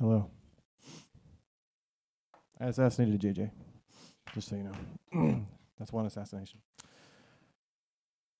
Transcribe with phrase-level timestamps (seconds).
[0.00, 0.30] Hello.
[2.58, 3.50] I assassinated a JJ,
[4.32, 5.44] just so you know.
[5.78, 6.58] That's one assassination.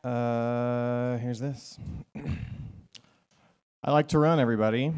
[0.03, 1.79] Uh, here's this.
[3.85, 4.95] I like to run, everybody.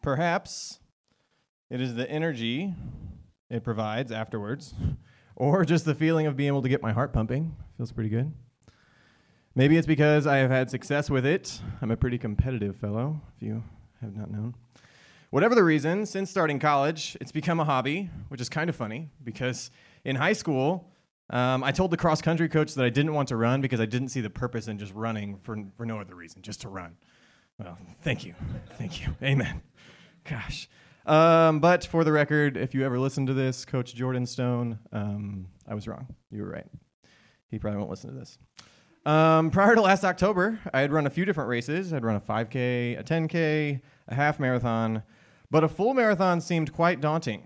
[0.00, 0.78] Perhaps
[1.70, 2.72] it is the energy
[3.50, 4.74] it provides afterwards,
[5.34, 7.56] or just the feeling of being able to get my heart pumping.
[7.78, 8.32] Feels pretty good.
[9.56, 11.60] Maybe it's because I have had success with it.
[11.82, 13.64] I'm a pretty competitive fellow, if you
[14.00, 14.54] have not known.
[15.30, 19.10] Whatever the reason, since starting college, it's become a hobby, which is kind of funny
[19.22, 19.70] because
[20.04, 20.90] in high school,
[21.28, 23.84] um, I told the cross country coach that I didn't want to run because I
[23.84, 26.96] didn't see the purpose in just running for, for no other reason, just to run.
[27.58, 28.34] Well, thank you.
[28.78, 29.14] Thank you.
[29.22, 29.60] Amen.
[30.24, 30.66] Gosh.
[31.04, 35.48] Um, but for the record, if you ever listen to this, Coach Jordan Stone, um,
[35.66, 36.06] I was wrong.
[36.30, 36.66] You were right.
[37.50, 38.38] He probably won't listen to this.
[39.04, 41.92] Um, prior to last October, I had run a few different races.
[41.92, 45.02] I'd run a 5K, a 10K, a half marathon,
[45.50, 47.42] but a full marathon seemed quite daunting.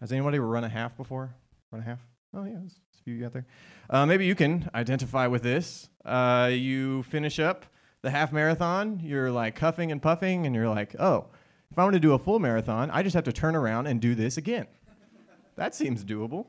[0.00, 1.34] Has anybody run a half before?
[1.70, 2.00] Run a half?
[2.34, 3.46] Oh, yeah, there's a few out there.
[3.88, 5.88] Uh, maybe you can identify with this.
[6.04, 7.66] Uh, you finish up
[8.02, 11.26] the half marathon, you're like cuffing and puffing, and you're like, oh,
[11.70, 14.00] if I want to do a full marathon, I just have to turn around and
[14.00, 14.66] do this again.
[15.56, 16.46] that seems doable.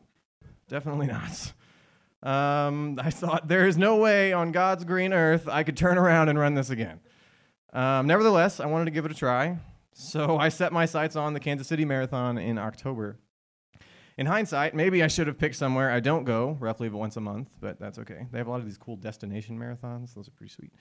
[0.67, 1.53] Definitely not.
[2.23, 6.29] Um, I thought there is no way on God's green earth I could turn around
[6.29, 6.99] and run this again.
[7.73, 9.57] Um, nevertheless, I wanted to give it a try.
[9.97, 13.19] So I set my sights on the Kansas City Marathon in October.
[14.17, 17.49] In hindsight, maybe I should have picked somewhere I don't go roughly once a month,
[17.59, 18.25] but that's okay.
[18.31, 20.15] They have a lot of these cool destination marathons.
[20.15, 20.71] Those are pretty sweet.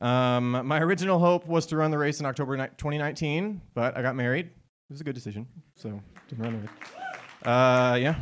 [0.00, 4.02] Um, my original hope was to run the race in October ni- 2019, but I
[4.02, 4.46] got married.
[4.46, 7.46] It was a good decision, so didn't run it.
[7.46, 8.14] Uh, yeah.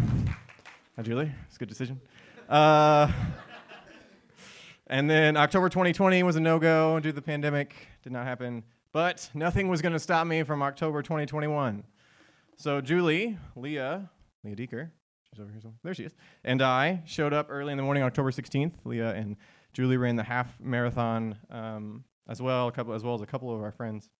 [0.97, 1.33] Hi, Julie.
[1.47, 2.00] It's a good decision.
[2.48, 3.12] Uh,
[4.89, 7.75] and then October 2020 was a no go due to the pandemic.
[8.02, 8.64] Did not happen.
[8.98, 11.84] But nothing was going to stop me from October 2021.
[12.56, 14.10] So Julie, Leah,
[14.42, 14.90] Leah Deeker,
[15.22, 15.78] she's over here somewhere.
[15.84, 16.16] There she is.
[16.42, 18.73] And I showed up early in the morning, October 16th.
[18.84, 19.36] Leah and
[19.73, 23.62] Julie ran the half marathon um, as well, couple, as well as a couple of
[23.62, 24.11] our friends.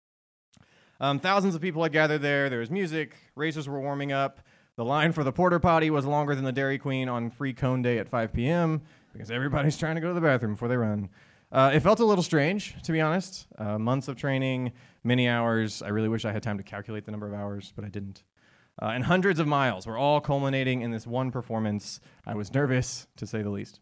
[1.00, 2.48] Um, thousands of people had gathered there.
[2.48, 3.16] There was music.
[3.34, 4.47] Racers were warming up.
[4.76, 7.82] The line for the porter potty was longer than the Dairy Queen on free cone
[7.82, 8.82] day at 5 p.m.
[9.12, 11.08] because everybody's trying to go to the bathroom before they run.
[11.50, 13.47] Uh, it felt a little strange, to be honest.
[13.56, 14.72] Uh, months of training,
[15.03, 15.82] many hours.
[15.82, 18.22] I really wish I had time to calculate the number of hours, but I didn't.
[18.81, 22.00] Uh, and hundreds of miles were all culminating in this one performance.
[22.26, 23.81] I was nervous, to say the least.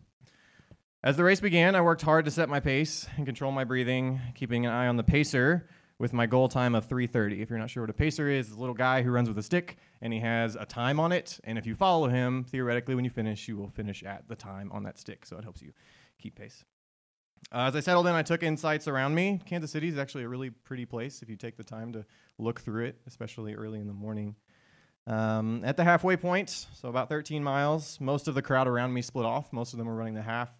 [1.02, 4.20] As the race began, I worked hard to set my pace and control my breathing,
[4.34, 7.42] keeping an eye on the pacer with my goal time of 3:30.
[7.42, 9.38] If you're not sure what a pacer is, it's a little guy who runs with
[9.38, 12.94] a stick and he has a time on it, and if you follow him, theoretically
[12.94, 15.62] when you finish, you will finish at the time on that stick, so it helps
[15.62, 15.72] you
[16.18, 16.64] keep pace.
[17.52, 19.40] Uh, as I settled in, I took insights around me.
[19.46, 22.04] Kansas City is actually a really pretty place if you take the time to
[22.38, 24.34] look through it, especially early in the morning.
[25.06, 29.02] Um, at the halfway point, so about 13 miles, most of the crowd around me
[29.02, 29.52] split off.
[29.52, 30.50] Most of them were running the half.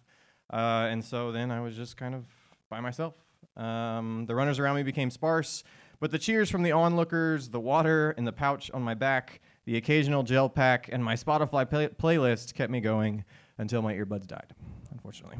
[0.51, 2.25] Uh, and so then I was just kind of
[2.69, 3.13] by myself.
[3.57, 5.63] Um, the runners around me became sparse,
[5.99, 9.75] but the cheers from the onlookers, the water in the pouch on my back, the
[9.75, 13.25] occasional gel pack, and my Spotify play- playlist kept me going
[13.57, 14.53] until my earbuds died,
[14.91, 15.37] unfortunately.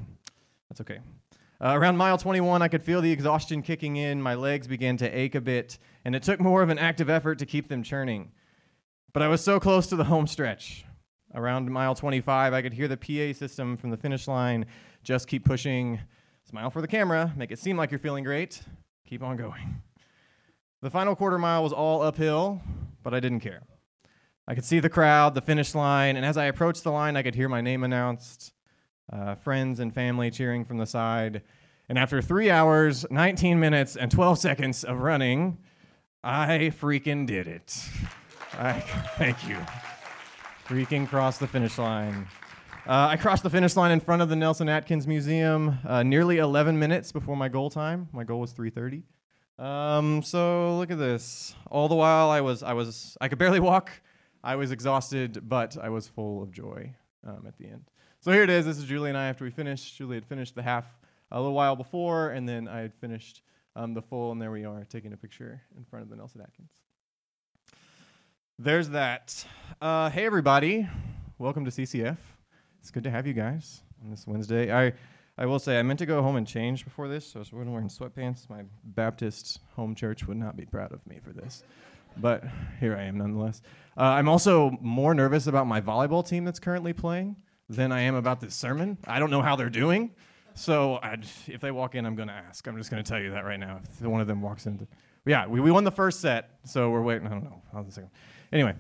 [0.70, 1.00] That's okay.
[1.60, 4.22] Uh, around mile 21, I could feel the exhaustion kicking in.
[4.22, 7.40] My legs began to ache a bit, and it took more of an active effort
[7.40, 8.32] to keep them churning.
[9.12, 10.86] But I was so close to the home stretch.
[11.34, 14.66] Around mile 25, I could hear the PA system from the finish line
[15.04, 16.00] just keep pushing.
[16.50, 18.62] Smile for the camera, make it seem like you're feeling great.
[19.06, 19.82] Keep on going.
[20.82, 22.62] The final quarter mile was all uphill,
[23.04, 23.64] but I didn't care.
[24.48, 27.24] I could see the crowd, the finish line, and as I approached the line, I
[27.24, 28.54] could hear my name announced
[29.12, 31.42] uh, friends and family cheering from the side.
[31.90, 35.58] And after three hours, 19 minutes, and 12 seconds of running,
[36.24, 37.78] I freaking did it.
[38.54, 38.74] I,
[39.18, 39.58] thank you.
[40.68, 42.28] Freaking crossed the finish line.
[42.86, 46.38] Uh, I crossed the finish line in front of the Nelson Atkins Museum uh, nearly
[46.38, 48.08] 11 minutes before my goal time.
[48.14, 49.04] My goal was 3:30.
[49.60, 51.56] Um, so look at this.
[51.70, 53.92] All the while, I was I was I could barely walk.
[54.44, 56.96] I was exhausted, but I was full of joy
[57.26, 57.84] um, at the end.
[58.28, 58.66] So here it is.
[58.66, 59.96] This is Julie and I after we finished.
[59.96, 60.84] Julie had finished the half
[61.32, 63.42] a little while before, and then I had finished
[63.74, 66.42] um, the full, and there we are taking a picture in front of the Nelson
[66.42, 66.72] Atkins.
[68.60, 69.46] There's that.
[69.82, 70.90] Uh, hey, everybody.
[71.38, 72.18] Welcome to CCF.
[72.82, 74.74] It's good to have you guys on this Wednesday.
[74.74, 74.92] I,
[75.38, 77.54] I will say, I meant to go home and change before this, so I was
[77.54, 78.50] wearing sweatpants.
[78.50, 81.64] My Baptist home church would not be proud of me for this.
[82.18, 82.44] But
[82.82, 83.62] here I am nonetheless.
[83.96, 87.38] Uh, I'm also more nervous about my volleyball team that's currently playing
[87.70, 88.98] than I am about this sermon.
[89.06, 90.12] I don't know how they're doing.
[90.56, 92.68] So I'd, if they walk in, I'm going to ask.
[92.68, 93.80] I'm just going to tell you that right now.
[93.84, 94.88] If one of them walks in,
[95.26, 97.28] yeah, we, we won the first set, so we're waiting.
[97.28, 97.62] I don't know.
[97.72, 98.10] How's the second?
[98.52, 98.74] Anyway,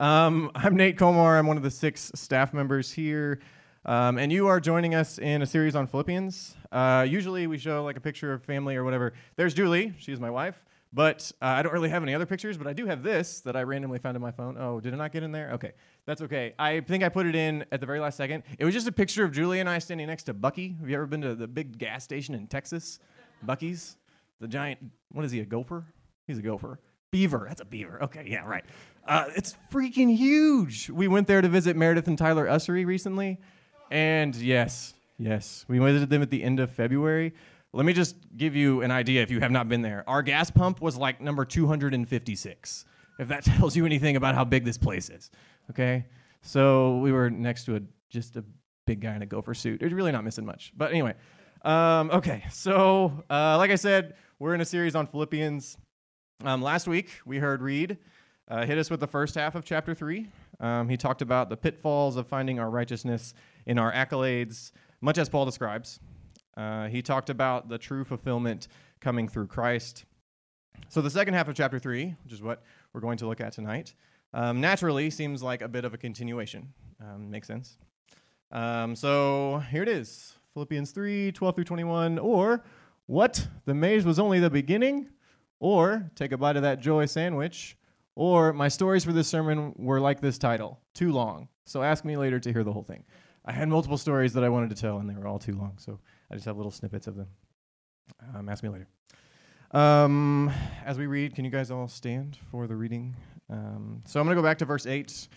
[0.00, 1.38] um, I'm Nate Komar.
[1.38, 3.40] I'm one of the six staff members here.
[3.84, 6.56] Um, and you are joining us in a series on Philippians.
[6.70, 9.14] Uh, usually we show like a picture of family or whatever.
[9.36, 9.94] There's Julie.
[9.98, 10.62] She's my wife.
[10.92, 13.56] But uh, I don't really have any other pictures, but I do have this that
[13.56, 14.56] I randomly found in my phone.
[14.58, 15.50] Oh, did it not get in there?
[15.52, 15.72] Okay,
[16.06, 16.54] that's okay.
[16.58, 18.42] I think I put it in at the very last second.
[18.58, 20.76] It was just a picture of Julie and I standing next to Buc-ee.
[20.80, 23.00] Have you ever been to the big gas station in Texas?
[23.46, 23.96] Buc-ee's?
[24.40, 24.78] The giant,
[25.12, 25.84] what is he, a gopher?
[26.26, 26.78] He's a gopher.
[27.10, 28.02] Beaver, that's a beaver.
[28.04, 28.64] Okay, yeah, right.
[29.06, 30.88] Uh, it's freaking huge.
[30.90, 33.38] We went there to visit Meredith and Tyler Ussery recently.
[33.90, 37.34] And yes, yes, we visited them at the end of February.
[37.72, 40.04] Let me just give you an idea if you have not been there.
[40.06, 42.84] Our gas pump was like number 256,
[43.18, 45.30] if that tells you anything about how big this place is.
[45.70, 46.06] Okay?
[46.40, 47.80] So we were next to a
[48.10, 48.44] just a
[48.86, 49.82] big guy in a gopher suit.
[49.82, 50.72] It's really not missing much.
[50.74, 51.14] But anyway,
[51.62, 52.44] um, okay.
[52.50, 55.76] So, uh, like I said, we're in a series on Philippians.
[56.44, 57.98] Um, last week, we heard Reed
[58.48, 60.26] uh, hit us with the first half of chapter 3.
[60.60, 63.34] Um, he talked about the pitfalls of finding our righteousness
[63.66, 66.00] in our accolades, much as Paul describes.
[66.58, 68.66] Uh, he talked about the true fulfillment
[69.00, 70.04] coming through Christ.
[70.88, 72.62] So, the second half of chapter 3, which is what
[72.92, 73.94] we're going to look at tonight,
[74.34, 76.72] um, naturally seems like a bit of a continuation.
[77.00, 77.78] Um, makes sense.
[78.50, 82.18] Um, so, here it is Philippians 3 12 through 21.
[82.18, 82.64] Or,
[83.06, 83.46] what?
[83.64, 85.08] The maze was only the beginning?
[85.60, 87.76] Or, take a bite of that joy sandwich.
[88.16, 91.48] Or, my stories for this sermon were like this title too long.
[91.66, 93.04] So, ask me later to hear the whole thing.
[93.44, 95.74] I had multiple stories that I wanted to tell, and they were all too long.
[95.78, 97.28] So, I just have little snippets of them.
[98.34, 98.86] Um, ask me later.
[99.70, 100.52] Um,
[100.84, 103.16] as we read, can you guys all stand for the reading?
[103.50, 105.28] Um, so I'm going to go back to verse 8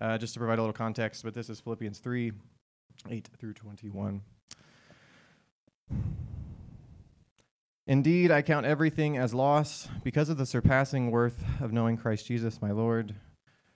[0.00, 2.32] uh, just to provide a little context, but this is Philippians 3
[3.08, 4.20] 8 through 21.
[7.86, 12.60] Indeed, I count everything as loss because of the surpassing worth of knowing Christ Jesus,
[12.60, 13.14] my Lord.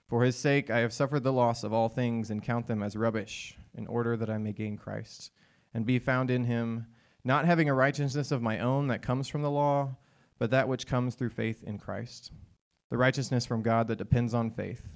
[0.07, 2.95] For his sake, I have suffered the loss of all things and count them as
[2.95, 5.31] rubbish, in order that I may gain Christ
[5.73, 6.87] and be found in him,
[7.23, 9.95] not having a righteousness of my own that comes from the law,
[10.39, 12.31] but that which comes through faith in Christ,
[12.89, 14.87] the righteousness from God that depends on faith,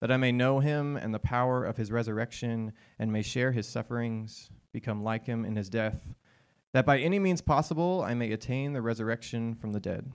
[0.00, 3.68] that I may know him and the power of his resurrection, and may share his
[3.68, 6.00] sufferings, become like him in his death,
[6.72, 10.10] that by any means possible I may attain the resurrection from the dead.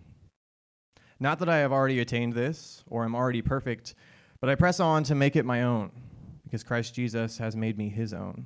[1.19, 3.95] Not that I have already attained this, or am already perfect,
[4.39, 5.91] but I press on to make it my own,
[6.43, 8.45] because Christ Jesus has made me his own.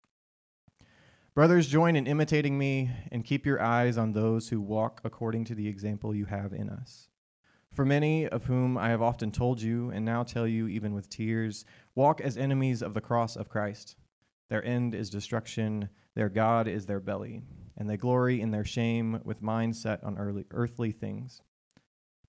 [1.33, 5.55] Brothers, join in imitating me and keep your eyes on those who walk according to
[5.55, 7.07] the example you have in us.
[7.71, 11.09] For many of whom I have often told you, and now tell you even with
[11.09, 11.63] tears,
[11.95, 13.95] walk as enemies of the cross of Christ.
[14.49, 17.43] Their end is destruction, their God is their belly,
[17.77, 21.41] and they glory in their shame with mind set on early, earthly things.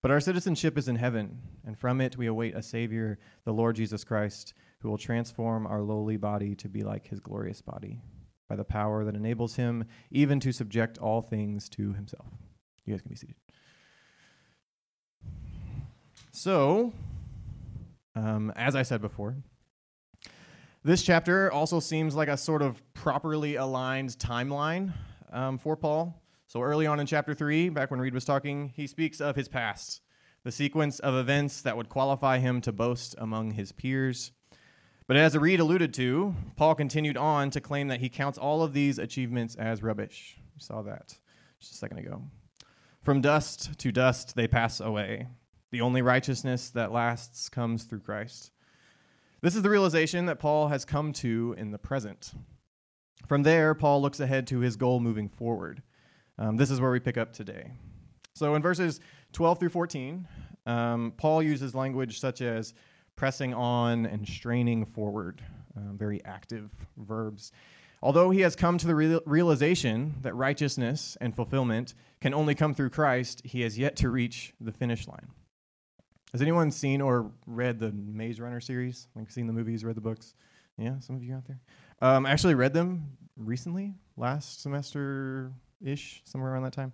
[0.01, 3.75] But our citizenship is in heaven, and from it we await a Savior, the Lord
[3.75, 8.01] Jesus Christ, who will transform our lowly body to be like his glorious body
[8.53, 12.27] by the power that enables him even to subject all things to himself.
[12.85, 13.37] You guys can be seated.
[16.33, 16.93] So,
[18.15, 19.37] um, as I said before,
[20.85, 24.93] this chapter also seems like a sort of properly aligned timeline
[25.33, 26.23] um, for Paul.
[26.47, 29.49] So, early on in chapter 3, back when Reed was talking, he speaks of his
[29.49, 30.03] past,
[30.45, 34.31] the sequence of events that would qualify him to boast among his peers.
[35.13, 38.73] But as Reed alluded to, Paul continued on to claim that he counts all of
[38.73, 40.39] these achievements as rubbish.
[40.55, 41.19] We saw that
[41.61, 42.23] just a second ago.
[43.03, 45.27] From dust to dust they pass away.
[45.71, 48.53] The only righteousness that lasts comes through Christ.
[49.43, 52.33] This is the realization that Paul has come to in the present.
[53.29, 55.83] From there, Paul looks ahead to his goal moving forward.
[56.39, 57.71] Um, this is where we pick up today.
[58.33, 58.99] So in verses
[59.35, 60.27] 12 through 14,
[60.65, 62.73] um, Paul uses language such as
[63.23, 65.41] pressing on and straining forward,
[65.77, 67.53] uh, very active verbs.
[68.03, 72.75] Although he has come to the real- realization that righteousness and fulfillment can only come
[72.75, 75.29] through Christ, he has yet to reach the finish line.
[76.33, 79.07] Has anyone seen or read the Maze Runner series?
[79.15, 80.35] Like, seen the movies, read the books?
[80.77, 81.61] Yeah, some of you out there.
[82.01, 83.05] Um, I actually read them
[83.37, 86.93] recently, last semester ish, somewhere around that time.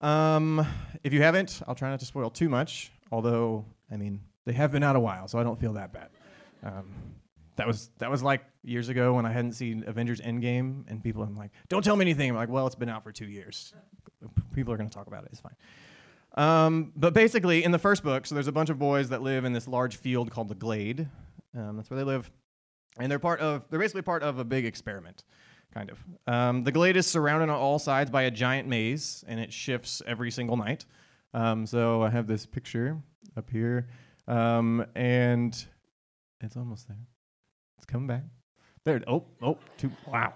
[0.00, 0.66] Um,
[1.04, 2.90] if you haven't, I'll try not to spoil too much.
[3.12, 6.08] Although, I mean, they have been out a while, so I don't feel that bad.
[6.62, 6.94] Um,
[7.56, 11.22] that was that was like years ago when I hadn't seen Avengers Endgame, and people
[11.22, 12.30] I'm like, don't tell me anything.
[12.30, 13.74] I'm like, well, it's been out for two years.
[14.54, 15.30] People are going to talk about it.
[15.32, 15.56] It's fine.
[16.36, 19.44] Um, but basically, in the first book, so there's a bunch of boys that live
[19.44, 21.08] in this large field called the Glade.
[21.56, 22.30] Um, that's where they live,
[22.98, 23.64] and they're part of.
[23.70, 25.24] They're basically part of a big experiment,
[25.72, 25.98] kind of.
[26.26, 30.02] Um, the Glade is surrounded on all sides by a giant maze, and it shifts
[30.06, 30.84] every single night.
[31.32, 32.98] Um, so I have this picture
[33.36, 33.88] up here,
[34.28, 35.66] um, and
[36.40, 37.06] it's almost there.
[37.76, 38.24] It's coming back.
[38.84, 39.02] There.
[39.06, 39.90] Oh, oh, two.
[40.06, 40.34] Wow.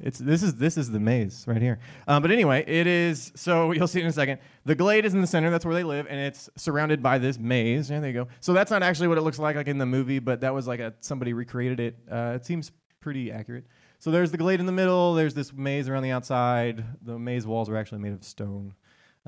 [0.00, 1.80] It's this is this is the maze right here.
[2.06, 3.32] Um, but anyway, it is.
[3.34, 4.38] So you'll see it in a second.
[4.64, 5.50] The glade is in the center.
[5.50, 7.90] That's where they live, and it's surrounded by this maze.
[7.90, 8.28] Yeah, there you go.
[8.40, 10.68] So that's not actually what it looks like like in the movie, but that was
[10.68, 11.96] like a somebody recreated it.
[12.10, 13.64] Uh, it seems pretty accurate.
[13.98, 15.14] So there's the glade in the middle.
[15.14, 16.84] There's this maze around the outside.
[17.02, 18.74] The maze walls were actually made of stone.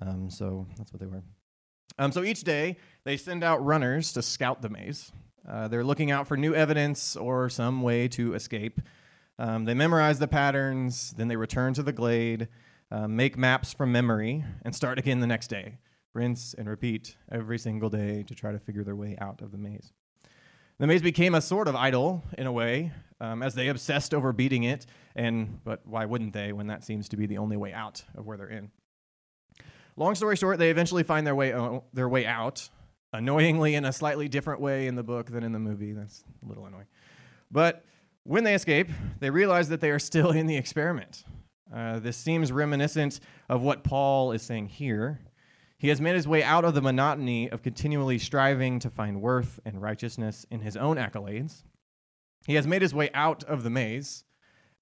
[0.00, 1.22] Um, so that's what they were.
[2.00, 5.12] Um, so each day they send out runners to scout the maze.
[5.46, 8.80] Uh, they're looking out for new evidence or some way to escape.
[9.38, 12.48] Um, they memorize the patterns, then they return to the glade,
[12.90, 15.76] uh, make maps from memory, and start again the next day.
[16.14, 19.58] Rinse and repeat every single day to try to figure their way out of the
[19.58, 19.92] maze.
[20.78, 24.32] The maze became a sort of idol in a way, um, as they obsessed over
[24.32, 24.86] beating it.
[25.14, 28.24] And but why wouldn't they when that seems to be the only way out of
[28.24, 28.70] where they're in?
[29.96, 32.68] Long story short, they eventually find their way o- their way out,
[33.12, 35.92] annoyingly in a slightly different way in the book than in the movie.
[35.92, 36.86] That's a little annoying.
[37.50, 37.84] But
[38.24, 41.24] when they escape, they realize that they are still in the experiment.
[41.74, 45.20] Uh, this seems reminiscent of what Paul is saying here.
[45.78, 49.60] He has made his way out of the monotony of continually striving to find worth
[49.64, 51.62] and righteousness in his own accolades.
[52.46, 54.24] He has made his way out of the maze,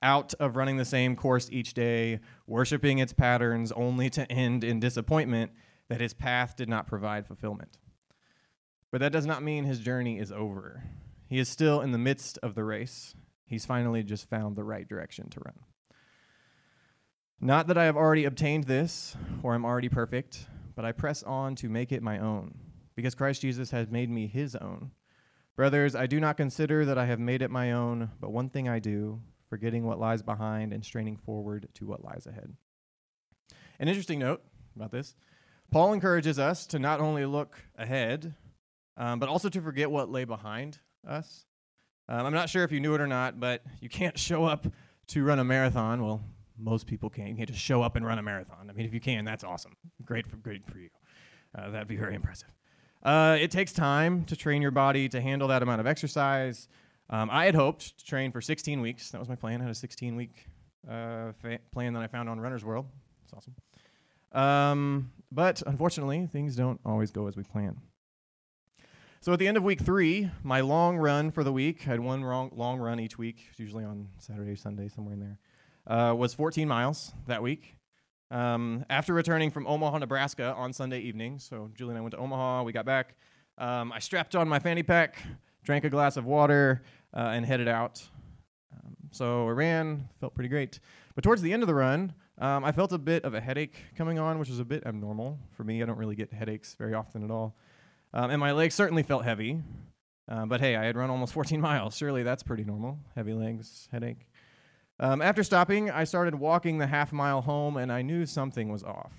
[0.03, 4.81] out of running the same course each day, worshiping its patterns, only to end in
[4.81, 5.51] disappointment
[5.89, 7.79] that his path did not provide fulfillment.
[8.91, 10.85] But that does not mean his journey is over.
[11.27, 13.15] He is still in the midst of the race.
[13.47, 15.55] He's finally just found the right direction to run.
[17.41, 21.55] Not that I have already obtained this or I'm already perfect, but I press on
[21.57, 22.55] to make it my own,
[22.95, 24.93] because Christ Jesus has made me his own.
[25.57, 28.69] Brothers, I do not consider that I have made it my own, but one thing
[28.69, 32.55] I do, forgetting what lies behind and straining forward to what lies ahead.
[33.81, 34.43] An interesting note
[34.77, 35.15] about this
[35.71, 38.35] Paul encourages us to not only look ahead,
[38.97, 41.45] um, but also to forget what lay behind us.
[42.09, 44.67] Um, I'm not sure if you knew it or not, but you can't show up
[45.09, 46.05] to run a marathon.
[46.05, 46.23] Well,
[46.59, 47.29] most people can't.
[47.29, 48.69] You can't just show up and run a marathon.
[48.69, 49.77] I mean, if you can, that's awesome.
[50.05, 50.89] Great for, great for you.
[51.57, 52.49] Uh, that'd be very impressive.
[53.03, 56.69] Uh, it takes time to train your body to handle that amount of exercise.
[57.11, 59.11] Um, I had hoped to train for 16 weeks.
[59.11, 59.61] That was my plan.
[59.61, 60.47] I had a 16 week
[60.89, 62.87] uh, fa- plan that I found on Runner's World.
[63.25, 63.55] It's awesome.
[64.33, 67.79] Um, but unfortunately, things don't always go as we plan.
[69.21, 72.01] So at the end of week three, my long run for the week, I had
[72.01, 75.39] one long, long run each week, usually on Saturday, Sunday, somewhere in there,
[75.87, 77.75] uh, was 14 miles that week.
[78.31, 82.19] Um, after returning from Omaha, Nebraska on Sunday evening, so Julie and I went to
[82.19, 83.17] Omaha, we got back.
[83.57, 85.17] Um, I strapped on my fanny pack,
[85.65, 86.83] drank a glass of water,
[87.15, 88.03] uh, and headed out.
[88.73, 90.81] Um, so I ran, felt pretty great.
[91.15, 93.77] But towards the end of the run, um, I felt a bit of a headache
[93.97, 95.83] coming on, which was a bit abnormal for me.
[95.83, 97.57] I don't really get headaches very often at all.
[98.15, 99.61] Um, and my legs certainly felt heavy.
[100.29, 101.97] Uh, but hey, I had run almost 14 miles.
[101.97, 102.99] Surely that's pretty normal.
[103.15, 104.29] Heavy legs, headache.
[105.01, 108.83] Um, after stopping, I started walking the half mile home, and I knew something was
[108.83, 109.13] off.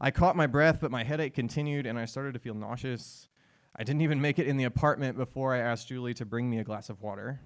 [0.00, 3.28] I caught my breath, but my headache continued, and I started to feel nauseous.
[3.76, 6.58] I didn't even make it in the apartment before I asked Julie to bring me
[6.58, 7.40] a glass of water.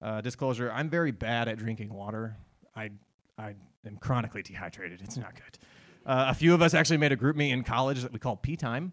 [0.00, 2.36] Uh, disclosure I'm very bad at drinking water.
[2.76, 2.90] I,
[3.38, 3.54] I
[3.86, 5.00] am chronically dehydrated.
[5.02, 5.58] It's not good.
[6.06, 8.56] Uh, a few of us actually made a GroupMe in college that we called Pee
[8.56, 8.92] Time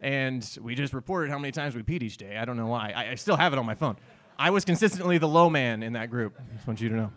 [0.00, 2.36] and we just reported how many times we peed each day.
[2.36, 2.92] I don't know why.
[2.94, 3.96] I, I, still have it on my phone.
[4.38, 6.34] I was consistently the low man in that group.
[6.38, 7.12] I just want you to know.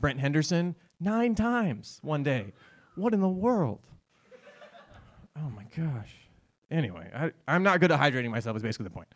[0.00, 2.52] Brent Henderson, nine times one day.
[2.96, 3.80] What in the world?
[5.36, 6.16] Oh my gosh.
[6.70, 9.08] Anyway, I, am not good at hydrating myself, is basically the point.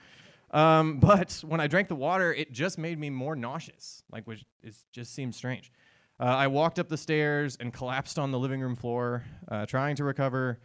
[0.51, 4.45] Um, but when I drank the water, it just made me more nauseous, like which
[4.63, 5.73] it just seemed strange.
[6.19, 9.97] Uh, I walked up the stairs and collapsed on the living room floor, uh, trying
[9.97, 10.61] to recover.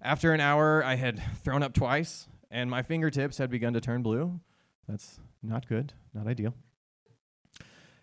[0.00, 4.02] After an hour, I had thrown up twice, and my fingertips had begun to turn
[4.02, 4.40] blue.
[4.88, 6.54] That's not good, not ideal.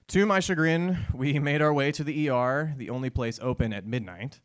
[0.09, 3.85] To my chagrin, we made our way to the ER, the only place open at
[3.85, 4.41] midnight.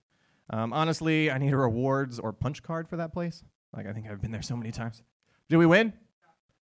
[0.51, 3.45] Um, honestly, I need a rewards or punch card for that place.
[3.75, 5.03] Like, I think I've been there so many times.
[5.49, 5.93] Did we win?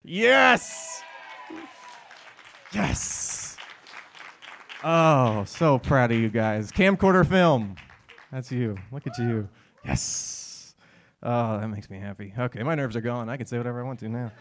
[0.04, 1.02] Yes!
[2.74, 3.58] Yes!
[4.84, 6.72] Oh, so proud of you guys.
[6.72, 7.76] Camcorder film.
[8.32, 8.78] That's you.
[8.92, 9.48] Look at you.
[9.86, 10.76] Yes.
[11.22, 12.34] Oh, that makes me happy.
[12.38, 13.30] Okay, my nerves are gone.
[13.30, 14.32] I can say whatever I want to now.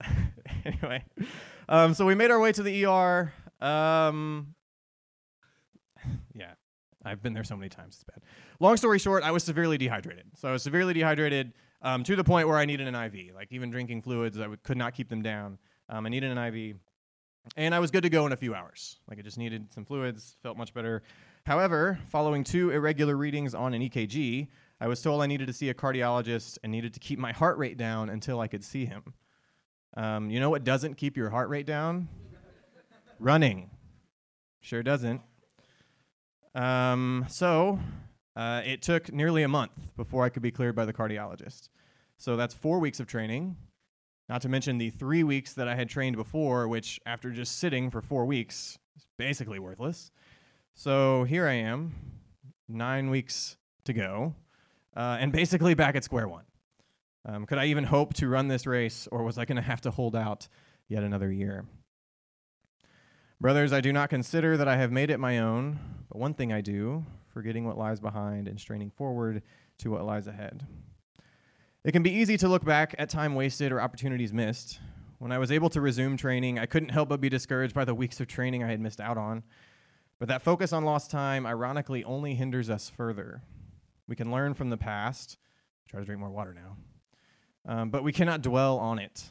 [0.64, 1.04] anyway,
[1.68, 3.32] um, so we made our way to the ER.
[3.60, 4.54] Um,
[7.04, 7.96] I've been there so many times.
[7.96, 8.22] It's bad.
[8.58, 10.26] Long story short, I was severely dehydrated.
[10.36, 11.52] So I was severely dehydrated
[11.82, 13.34] um, to the point where I needed an IV.
[13.34, 15.58] Like even drinking fluids, I could not keep them down.
[15.88, 16.76] Um, I needed an IV,
[17.56, 18.98] and I was good to go in a few hours.
[19.08, 21.02] Like I just needed some fluids, felt much better.
[21.46, 24.48] However, following two irregular readings on an EKG,
[24.80, 27.58] I was told I needed to see a cardiologist and needed to keep my heart
[27.58, 29.02] rate down until I could see him.
[29.96, 32.08] Um, you know what doesn't keep your heart rate down?
[33.18, 33.70] Running.
[34.60, 35.22] Sure doesn't.
[36.54, 37.78] Um, so
[38.36, 41.68] uh, it took nearly a month before I could be cleared by the cardiologist.
[42.18, 43.56] So that's four weeks of training,
[44.28, 47.90] not to mention the three weeks that I had trained before, which after just sitting
[47.90, 50.10] for four weeks is basically worthless.
[50.74, 51.94] So here I am,
[52.68, 54.34] nine weeks to go,
[54.96, 56.44] uh, and basically back at square one.
[57.26, 59.80] Um, could I even hope to run this race, or was I going to have
[59.82, 60.48] to hold out
[60.88, 61.64] yet another year?
[63.40, 65.78] Brothers, I do not consider that I have made it my own,
[66.10, 69.42] but one thing I do, forgetting what lies behind and straining forward
[69.78, 70.66] to what lies ahead.
[71.82, 74.78] It can be easy to look back at time wasted or opportunities missed.
[75.20, 77.94] When I was able to resume training, I couldn't help but be discouraged by the
[77.94, 79.42] weeks of training I had missed out on.
[80.18, 83.40] But that focus on lost time, ironically, only hinders us further.
[84.06, 85.38] We can learn from the past.
[85.88, 86.76] Try to drink more water now.
[87.64, 89.30] Um, but we cannot dwell on it.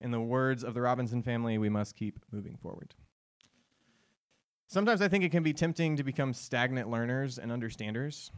[0.00, 2.96] In the words of the Robinson family, we must keep moving forward.
[4.72, 8.30] Sometimes I think it can be tempting to become stagnant learners and understanders.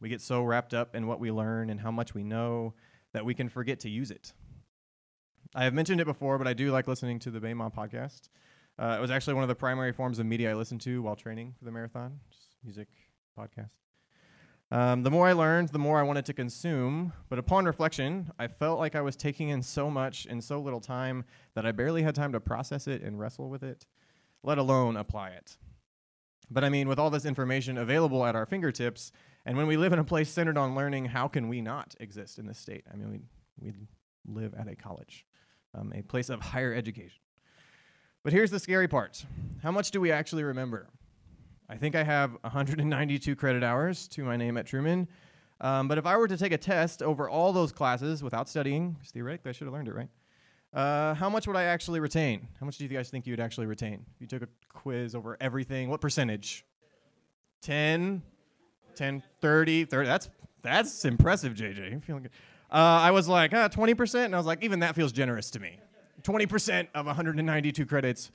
[0.00, 2.74] We get so wrapped up in what we learn and how much we know
[3.14, 4.34] that we can forget to use it.
[5.54, 8.28] I have mentioned it before, but I do like listening to the Bema podcast.
[8.78, 11.16] Uh, it was actually one of the primary forms of media I listened to while
[11.16, 12.88] training for the marathon, just music
[13.38, 13.70] podcast.
[14.70, 17.14] Um, the more I learned, the more I wanted to consume.
[17.30, 20.82] But upon reflection, I felt like I was taking in so much in so little
[20.82, 23.86] time that I barely had time to process it and wrestle with it,
[24.42, 25.56] let alone apply it.
[26.50, 29.12] But I mean, with all this information available at our fingertips,
[29.44, 32.38] and when we live in a place centered on learning, how can we not exist
[32.38, 32.84] in this state?
[32.92, 33.10] I mean,
[33.60, 33.74] we, we
[34.26, 35.26] live at a college,
[35.74, 37.20] um, a place of higher education.
[38.24, 39.24] But here's the scary part
[39.62, 40.88] how much do we actually remember?
[41.70, 45.06] I think I have 192 credit hours to my name at Truman.
[45.60, 48.96] Um, but if I were to take a test over all those classes without studying,
[49.12, 50.08] theoretically I should have learned it, right?
[50.72, 52.46] Uh, how much would I actually retain?
[52.60, 54.04] How much do you guys think you would actually retain?
[54.14, 56.64] If you took a quiz over everything, what percentage?
[57.62, 58.22] 10,
[58.94, 60.06] 10, 30, 30.
[60.06, 60.28] That's
[60.62, 61.92] that's impressive, JJ.
[61.92, 62.32] I'm feeling good.
[62.70, 65.60] Uh, I was like, ah, 20%, and I was like, even that feels generous to
[65.60, 65.78] me.
[66.22, 68.30] 20% of 192 credits,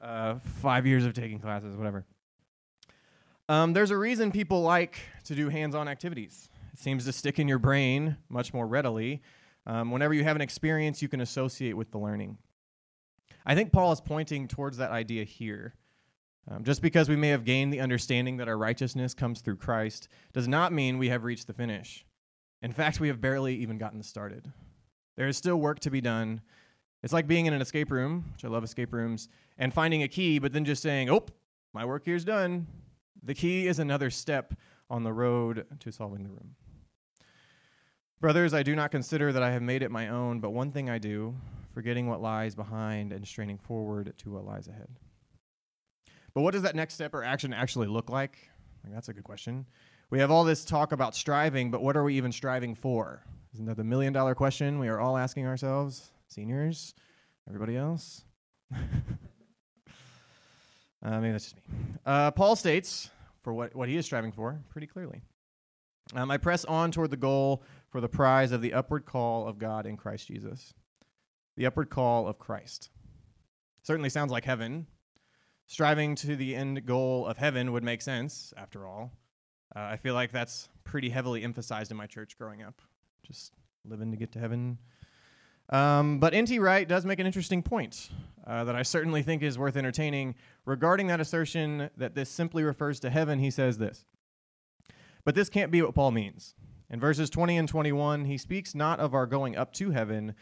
[0.00, 2.04] uh, five years of taking classes, whatever.
[3.48, 6.50] Um, there's a reason people like to do hands on activities.
[6.72, 9.22] It seems to stick in your brain much more readily
[9.66, 12.38] um, whenever you have an experience you can associate with the learning.
[13.44, 15.74] I think Paul is pointing towards that idea here.
[16.50, 20.08] Um, just because we may have gained the understanding that our righteousness comes through Christ
[20.32, 22.04] does not mean we have reached the finish.
[22.62, 24.50] In fact, we have barely even gotten started.
[25.16, 26.40] There is still work to be done.
[27.02, 30.08] It's like being in an escape room, which I love escape rooms, and finding a
[30.08, 31.26] key, but then just saying, oh,
[31.72, 32.66] my work here's done.
[33.22, 34.54] The key is another step
[34.90, 36.56] on the road to solving the room.
[38.22, 40.88] Brothers, I do not consider that I have made it my own, but one thing
[40.88, 41.34] I do,
[41.74, 44.86] forgetting what lies behind and straining forward to what lies ahead.
[46.32, 48.38] But what does that next step or action actually look like?
[48.84, 49.66] like that's a good question.
[50.10, 53.24] We have all this talk about striving, but what are we even striving for?
[53.54, 56.12] Isn't that the million dollar question we are all asking ourselves?
[56.28, 56.94] Seniors?
[57.48, 58.22] Everybody else?
[58.72, 58.78] uh,
[61.02, 61.62] maybe that's just me.
[62.06, 63.10] Uh, Paul states
[63.42, 65.22] for what, what he is striving for pretty clearly.
[66.14, 69.58] Um, I press on toward the goal for the prize of the upward call of
[69.58, 70.72] God in Christ Jesus.
[71.58, 72.88] The upward call of Christ.
[73.82, 74.86] Certainly sounds like heaven.
[75.66, 79.12] Striving to the end goal of heaven would make sense, after all.
[79.76, 82.80] Uh, I feel like that's pretty heavily emphasized in my church growing up.
[83.26, 83.52] Just
[83.84, 84.78] living to get to heaven.
[85.68, 86.58] Um, but N.T.
[86.58, 88.08] Wright does make an interesting point
[88.46, 90.34] uh, that I certainly think is worth entertaining.
[90.64, 94.06] Regarding that assertion that this simply refers to heaven, he says this
[95.24, 96.54] But this can't be what Paul means.
[96.92, 100.34] In verses 20 and 21, he speaks not of our going up to heaven,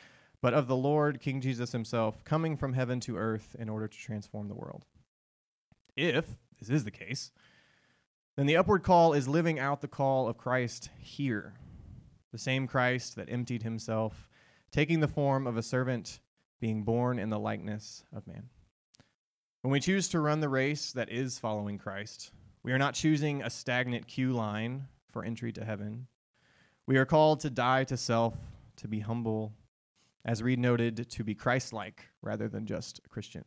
[0.43, 3.97] but of the Lord, King Jesus himself, coming from heaven to earth in order to
[3.97, 4.85] transform the world.
[5.97, 6.27] If
[6.59, 7.31] this is the case,
[8.37, 11.55] then the upward call is living out the call of Christ here,
[12.33, 14.29] the same Christ that emptied himself,
[14.73, 16.19] taking the form of a servant,
[16.59, 18.49] being born in the likeness of man.
[19.63, 22.33] When we choose to run the race that is following Christ,
[22.65, 26.09] we are not choosing a stagnant queue line for entry to heaven.
[26.91, 28.35] We are called to die to self,
[28.79, 29.53] to be humble,
[30.25, 33.45] as Reed noted, to be Christ like rather than just Christian.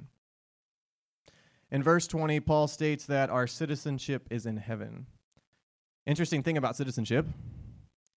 [1.69, 5.07] In verse 20, Paul states that our citizenship is in heaven.
[6.05, 7.25] Interesting thing about citizenship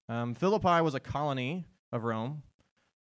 [0.08, 2.44] um, Philippi was a colony of Rome,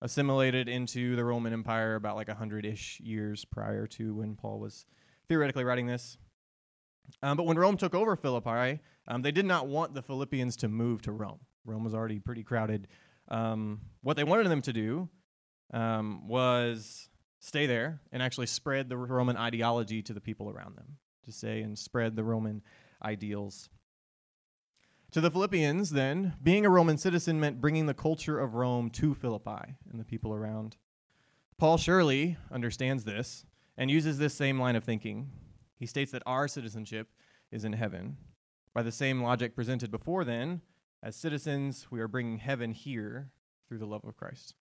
[0.01, 4.85] assimilated into the Roman Empire about like 100 ish years prior to when Paul was
[5.27, 6.17] theoretically writing this.
[7.21, 10.69] Um, but when Rome took over Philippi, um, they did not want the Philippians to
[10.69, 11.41] move to Rome.
[11.65, 12.87] Rome was already pretty crowded.
[13.27, 15.09] Um, what they wanted them to do
[15.73, 20.97] um, was stay there and actually spread the Roman ideology to the people around them,
[21.25, 22.61] to say and spread the Roman
[23.03, 23.69] ideals.
[25.11, 29.13] To the Philippians, then, being a Roman citizen meant bringing the culture of Rome to
[29.13, 30.77] Philippi and the people around.
[31.57, 33.45] Paul surely understands this
[33.77, 35.31] and uses this same line of thinking.
[35.77, 37.07] He states that our citizenship
[37.51, 38.17] is in heaven.
[38.73, 40.61] By the same logic presented before, then,
[41.05, 43.29] as citizens, we are bringing heaven here
[43.67, 44.55] through the love of Christ.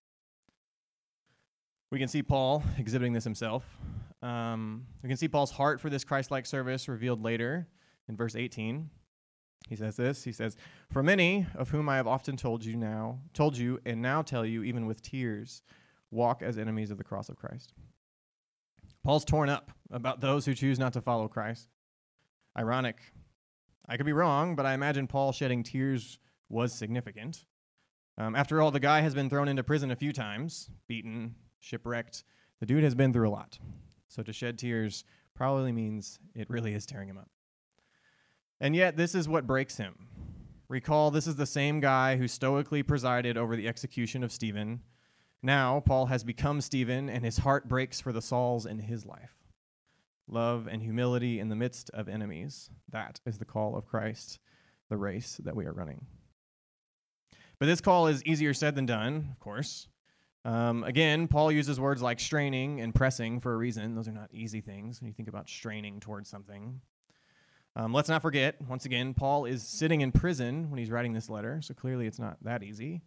[1.91, 3.65] We can see Paul exhibiting this himself.
[4.21, 7.67] Um, we can see Paul's heart for this Christ like service revealed later
[8.07, 8.91] in verse 18.
[9.69, 10.55] He says this He says,
[10.91, 14.45] For many of whom I have often told you now, told you, and now tell
[14.45, 15.63] you, even with tears,
[16.11, 17.73] walk as enemies of the cross of Christ.
[19.03, 21.69] Paul's torn up about those who choose not to follow Christ.
[22.55, 22.97] Ironic.
[23.87, 27.45] I could be wrong, but I imagine Paul shedding tears was significant.
[28.17, 32.23] Um, after all, the guy has been thrown into prison a few times, beaten, shipwrecked.
[32.59, 33.59] The dude has been through a lot.
[34.07, 35.03] So to shed tears
[35.35, 37.29] probably means it really is tearing him up.
[38.61, 40.07] And yet, this is what breaks him.
[40.69, 44.81] Recall, this is the same guy who stoically presided over the execution of Stephen.
[45.43, 49.35] Now, Paul has become Stephen, and his heart breaks for the Sauls in his life.
[50.27, 52.71] Love and humility in the midst of enemies.
[52.89, 54.39] That is the call of Christ,
[54.89, 56.07] the race that we are running.
[57.59, 59.87] But this call is easier said than done, of course.
[60.43, 63.95] Um, again, Paul uses words like straining and pressing for a reason.
[63.95, 66.81] Those are not easy things when you think about straining towards something.
[67.75, 71.29] Um, let's not forget, once again, Paul is sitting in prison when he's writing this
[71.29, 73.01] letter, so clearly it's not that easy.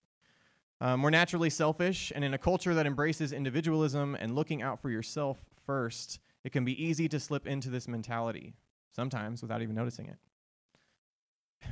[0.80, 4.90] Um, we're naturally selfish, and in a culture that embraces individualism and looking out for
[4.90, 8.54] yourself first, it can be easy to slip into this mentality,
[8.92, 10.18] sometimes without even noticing it.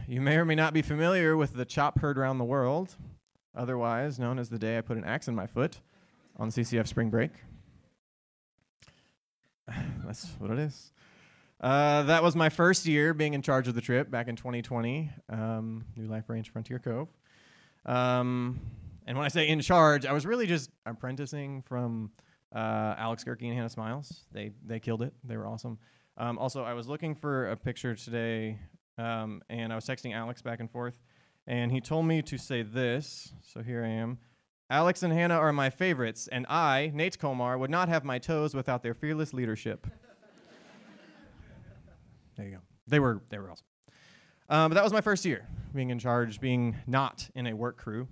[0.08, 2.96] You may or may not be familiar with the chop heard around the world
[3.56, 5.80] otherwise known as the day I put an axe in my foot
[6.36, 7.30] on CCF spring break.
[10.04, 10.92] That's what it is.
[11.58, 15.10] Uh, that was my first year being in charge of the trip back in 2020,
[15.30, 17.08] um, New Life Ranch Frontier Cove.
[17.86, 18.60] Um,
[19.06, 22.10] and when I say in charge, I was really just apprenticing from
[22.54, 24.24] uh, Alex Gerke and Hannah Smiles.
[24.32, 25.14] They they killed it.
[25.24, 25.78] They were awesome.
[26.18, 28.58] Um, also, I was looking for a picture today,
[28.98, 30.98] um, and I was texting Alex back and forth
[31.46, 33.32] and he told me to say this.
[33.42, 34.18] So here I am.
[34.68, 38.52] Alex and Hannah are my favorites, and I, Nate Komar, would not have my toes
[38.52, 39.86] without their fearless leadership.
[42.36, 42.60] there you go.
[42.88, 43.66] They were they were awesome.
[44.48, 47.76] Um, but that was my first year being in charge, being not in a work
[47.76, 48.08] crew,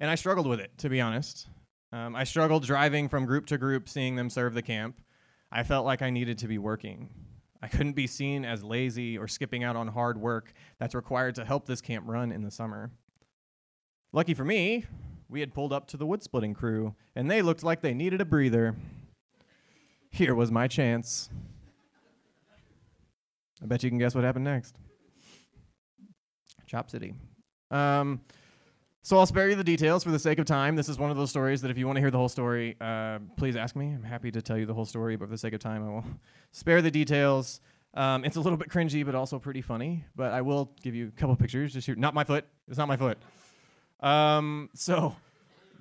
[0.00, 1.48] and I struggled with it to be honest.
[1.92, 5.00] Um, I struggled driving from group to group, seeing them serve the camp.
[5.52, 7.10] I felt like I needed to be working.
[7.62, 11.44] I couldn't be seen as lazy or skipping out on hard work that's required to
[11.44, 12.90] help this camp run in the summer.
[14.12, 14.84] Lucky for me,
[15.28, 18.20] we had pulled up to the wood splitting crew, and they looked like they needed
[18.20, 18.74] a breather.
[20.10, 21.30] Here was my chance.
[23.62, 24.78] I bet you can guess what happened next.
[26.66, 27.14] Chop City.
[27.70, 28.20] Um,
[29.06, 30.74] so I'll spare you the details for the sake of time.
[30.74, 32.74] This is one of those stories that if you want to hear the whole story,
[32.80, 33.92] uh, please ask me.
[33.92, 35.88] I'm happy to tell you the whole story, but for the sake of time, I
[35.92, 36.04] will
[36.50, 37.60] spare the details.
[37.94, 40.04] Um, it's a little bit cringy, but also pretty funny.
[40.16, 41.72] But I will give you a couple pictures.
[41.72, 41.96] Just shoot.
[41.96, 42.46] Not my foot.
[42.66, 43.18] It's not my foot.
[44.00, 45.14] Um, so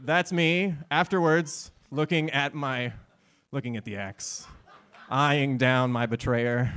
[0.04, 0.76] that's me.
[0.92, 2.94] Afterwards, looking at my,
[3.52, 4.46] looking at the axe,
[5.10, 6.72] eyeing down my betrayer.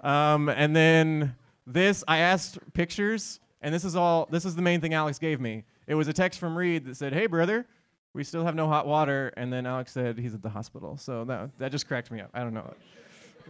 [0.00, 4.28] Um, and then this, I asked pictures and this is all.
[4.30, 5.64] This is the main thing Alex gave me.
[5.86, 7.66] It was a text from Reed that said, "Hey, brother,
[8.12, 10.98] we still have no hot water." And then Alex said he's at the hospital.
[10.98, 12.30] So that that just cracked me up.
[12.34, 12.74] I don't know.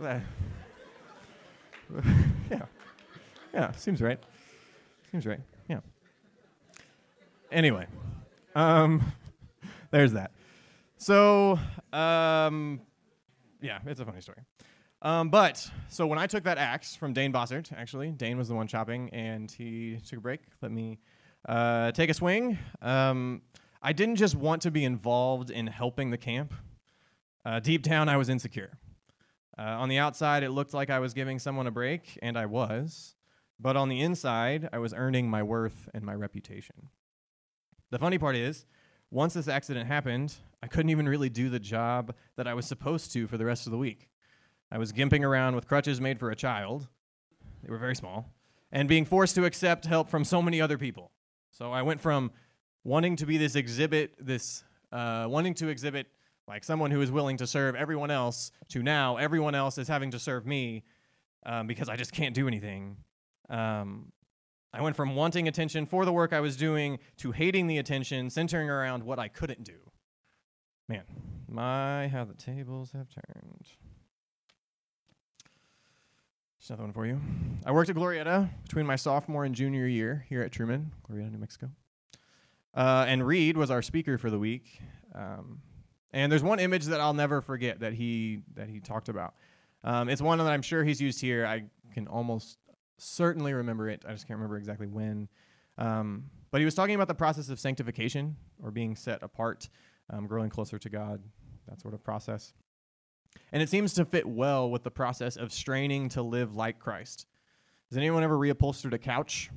[2.50, 2.62] yeah,
[3.53, 4.18] yeah, seems right.
[5.11, 5.40] Seems right.
[5.68, 5.81] Yeah.
[7.50, 7.87] Anyway,
[8.55, 9.03] um,
[9.90, 10.31] there's that.
[10.96, 11.59] So,
[11.92, 12.81] um,
[13.61, 14.38] yeah, it's a funny story.
[15.05, 18.55] Um, but so when I took that axe from Dane Bossert, actually, Dane was the
[18.55, 20.99] one chopping, and he took a break, let me
[21.47, 22.59] uh, take a swing.
[22.81, 23.43] Um,
[23.83, 26.55] I didn't just want to be involved in helping the camp.
[27.45, 28.79] Uh, deep down, I was insecure.
[29.59, 32.47] Uh, on the outside, it looked like I was giving someone a break, and I
[32.47, 33.14] was.
[33.61, 36.88] But on the inside, I was earning my worth and my reputation.
[37.90, 38.64] The funny part is,
[39.11, 43.12] once this accident happened, I couldn't even really do the job that I was supposed
[43.12, 44.09] to for the rest of the week.
[44.70, 46.88] I was gimping around with crutches made for a child.
[47.62, 48.33] They were very small.
[48.72, 51.12] And being forced to accept help from so many other people.
[51.50, 52.33] So I went from
[52.83, 56.09] wanting to be this exhibit, this uh, wanting to exhibit
[56.46, 60.11] like someone who is willing to serve everyone else, to now everyone else is having
[60.11, 60.85] to serve me
[61.46, 62.96] um, because I just can't do anything.
[63.48, 64.12] Um,
[64.72, 68.29] I went from wanting attention for the work I was doing to hating the attention
[68.29, 69.79] centering around what I couldn't do.
[70.88, 71.05] Man,
[71.48, 73.66] my, how the tables have turned.
[76.68, 77.20] Another one for you.
[77.66, 81.38] I worked at Glorieta between my sophomore and junior year here at Truman, Glorieta, New
[81.38, 81.70] Mexico.
[82.72, 84.81] Uh, and Reed was our speaker for the week.
[85.14, 85.61] Um,
[86.12, 89.35] and there's one image that I'll never forget that he that he talked about.
[89.83, 91.44] Um, it's one that I'm sure he's used here.
[91.44, 92.57] I can almost
[92.96, 94.03] certainly remember it.
[94.09, 95.29] I just can't remember exactly when.
[95.77, 99.68] Um, but he was talking about the process of sanctification or being set apart,
[100.09, 101.22] um, growing closer to God,
[101.68, 102.55] that sort of process.
[103.53, 107.27] And it seems to fit well with the process of straining to live like Christ.
[107.90, 109.51] Has anyone ever reupholstered a couch?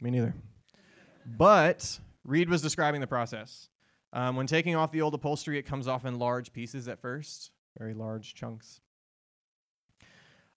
[0.00, 0.34] Me neither.
[1.24, 3.68] But Reed was describing the process.
[4.12, 7.52] Um, when taking off the old upholstery, it comes off in large pieces at first,
[7.78, 8.80] very large chunks.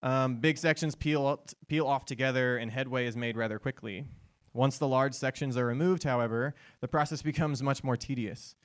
[0.02, 4.06] Um, big sections peel, peel off together, and headway is made rather quickly.
[4.54, 8.56] Once the large sections are removed, however, the process becomes much more tedious.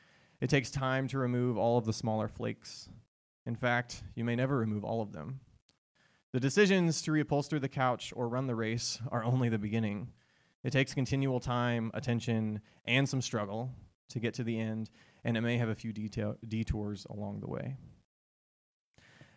[0.40, 2.88] It takes time to remove all of the smaller flakes.
[3.48, 5.40] In fact, you may never remove all of them.
[6.32, 10.12] The decisions to reupholster the couch or run the race are only the beginning.
[10.62, 13.72] It takes continual time, attention, and some struggle
[14.10, 14.90] to get to the end,
[15.24, 17.78] and it may have a few detail- detours along the way.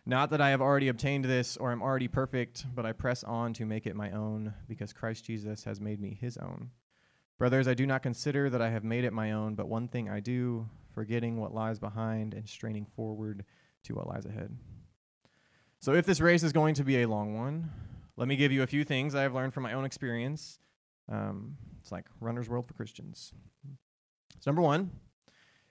[0.06, 3.54] Not that I have already obtained this or am already perfect, but I press on
[3.54, 6.72] to make it my own, because Christ Jesus has made me his own.
[7.38, 10.10] Brothers, I do not consider that I have made it my own, but one thing
[10.10, 13.46] I do, forgetting what lies behind and straining forward
[13.84, 14.56] to what lies ahead.
[15.80, 17.72] So, if this race is going to be a long one,
[18.16, 20.60] let me give you a few things I have learned from my own experience.
[21.12, 23.34] Um, it's like runner's world for Christians.
[24.40, 24.92] So, number one,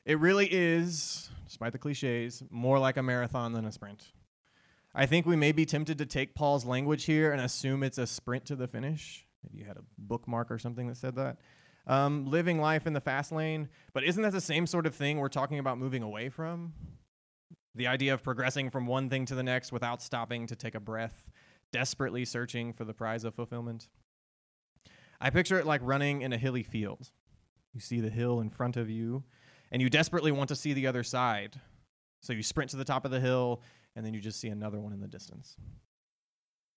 [0.05, 4.13] it really is, despite the cliches, more like a marathon than a sprint.
[4.95, 8.07] I think we may be tempted to take Paul's language here and assume it's a
[8.07, 9.25] sprint to the finish.
[9.45, 11.39] Maybe you had a bookmark or something that said that.
[11.87, 13.69] Um, living life in the fast lane.
[13.93, 16.73] But isn't that the same sort of thing we're talking about moving away from?
[17.75, 20.81] The idea of progressing from one thing to the next without stopping to take a
[20.81, 21.23] breath,
[21.73, 23.89] desperately searching for the prize of fulfillment.
[25.21, 27.11] I picture it like running in a hilly field.
[27.73, 29.23] You see the hill in front of you,
[29.71, 31.61] and you desperately want to see the other side.
[32.23, 33.63] So you sprint to the top of the hill,
[33.95, 35.57] and then you just see another one in the distance.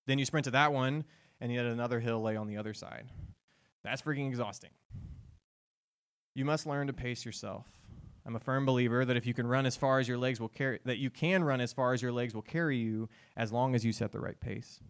[0.06, 1.04] Then you sprint to that one,
[1.40, 3.10] and yet another hill lay on the other side.
[3.82, 4.70] That's freaking exhausting.
[6.34, 7.66] You must learn to pace yourself.
[8.26, 10.48] I'm a firm believer that if you can run as far as your legs will
[10.48, 13.74] carry that you can run as far as your legs will carry you as long
[13.74, 14.80] as you set the right pace.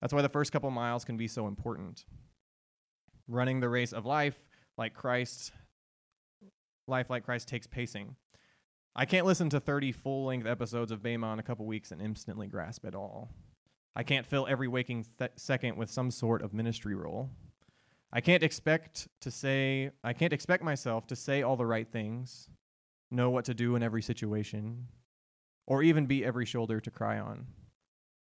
[0.00, 2.04] That's why the first couple miles can be so important.
[3.28, 4.38] Running the race of life
[4.78, 5.52] like Christ
[6.86, 8.16] life like Christ takes pacing.
[8.96, 12.02] I can't listen to 30 full length episodes of Bema in a couple weeks and
[12.02, 13.30] instantly grasp it all.
[13.94, 17.30] I can't fill every waking th- second with some sort of ministry role.
[18.12, 22.48] I can't expect to say, I can't expect myself to say all the right things,
[23.10, 24.88] know what to do in every situation,
[25.66, 27.46] or even be every shoulder to cry on.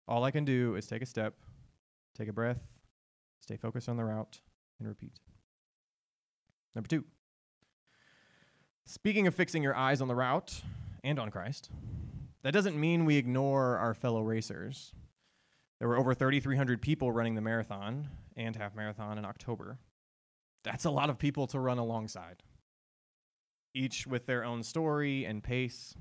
[0.06, 1.34] All I can do is take a step,
[2.14, 2.62] take a breath,
[3.40, 4.40] stay focused on the route,
[4.78, 5.18] and repeat.
[6.74, 7.04] Number two,
[8.84, 10.60] speaking of fixing your eyes on the route
[11.02, 11.70] and on Christ,
[12.42, 14.92] that doesn't mean we ignore our fellow racers.
[15.80, 19.78] There were over 3,300 people running the marathon and half marathon in October.
[20.62, 22.42] That's a lot of people to run alongside,
[23.74, 25.94] each with their own story and pace.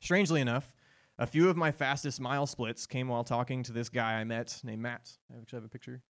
[0.00, 0.72] Strangely enough,
[1.18, 4.60] a few of my fastest mile splits came while talking to this guy I met
[4.64, 5.16] named Matt.
[5.32, 6.02] I actually have a picture.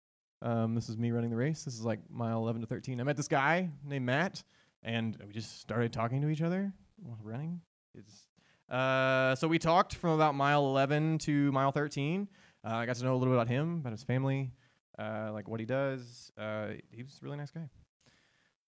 [0.41, 1.65] Um, this is me running the race.
[1.65, 3.01] This is like mile 11 to 13.
[3.01, 4.45] I met this guy named Matt,
[4.85, 6.73] and we just started talking to each other
[7.03, 7.61] while running.
[7.97, 8.29] It's,
[8.69, 12.29] uh, so we talked from about mile 11 to mile 13.
[12.65, 14.53] Uh, I got to know a little bit about him, about his family,
[14.99, 16.31] uh, like what he does.
[16.39, 17.69] Uh, he was a really nice guy.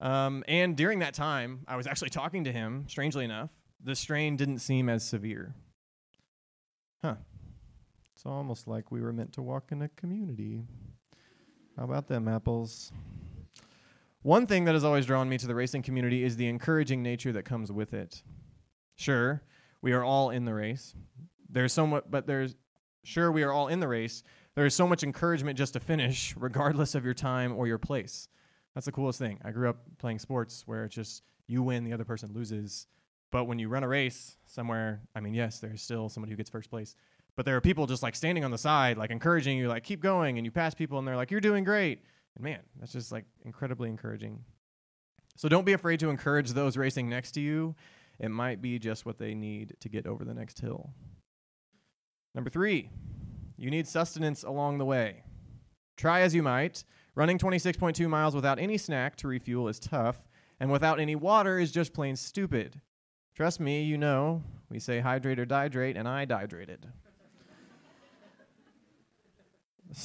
[0.00, 2.86] Um, and during that time, I was actually talking to him.
[2.88, 3.50] Strangely enough,
[3.82, 5.54] the strain didn't seem as severe.
[7.02, 7.16] Huh.
[8.14, 10.64] It's almost like we were meant to walk in a community.
[11.76, 12.92] How about them apples?
[14.22, 17.32] One thing that has always drawn me to the racing community is the encouraging nature
[17.32, 18.22] that comes with it.
[18.96, 19.42] Sure,
[19.82, 20.94] we are all in the race.
[21.48, 22.56] There's somewhat, but there's
[23.04, 24.22] Sure, we are all in the race.
[24.54, 28.28] There is so much encouragement just to finish, regardless of your time or your place.
[28.74, 29.38] That's the coolest thing.
[29.44, 32.86] I grew up playing sports where it's just you win, the other person loses.
[33.30, 36.50] But when you run a race somewhere, I mean, yes, there's still somebody who gets
[36.50, 36.96] first place.
[37.36, 40.00] But there are people just like standing on the side, like encouraging you, like keep
[40.00, 42.02] going, and you pass people and they're like, You're doing great.
[42.36, 44.44] And man, that's just like incredibly encouraging.
[45.36, 47.74] So don't be afraid to encourage those racing next to you.
[48.20, 50.90] It might be just what they need to get over the next hill.
[52.34, 52.90] Number three,
[53.56, 55.22] you need sustenance along the way.
[55.96, 60.18] Try as you might, running 26.2 miles without any snack to refuel is tough,
[60.58, 62.80] and without any water is just plain stupid.
[63.36, 66.86] Trust me, you know, we say hydrate or dihydrate, and I dihydrated.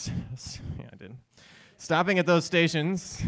[0.08, 1.16] yeah, I did.
[1.78, 3.24] Stopping at those stations,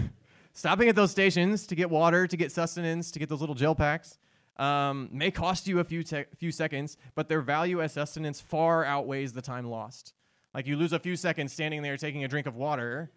[0.54, 3.74] stopping at those stations to get water, to get sustenance, to get those little gel
[3.74, 4.20] packs,
[4.58, 8.86] um, may cost you a few te- few seconds, but their value as sustenance far
[8.86, 10.14] outweighs the time lost.
[10.54, 13.12] Like you lose a few seconds standing there taking a drink of water,